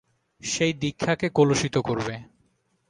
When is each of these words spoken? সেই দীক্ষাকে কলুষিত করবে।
সেই 0.41 0.73
দীক্ষাকে 0.73 1.27
কলুষিত 1.29 1.75
করবে। 1.79 2.15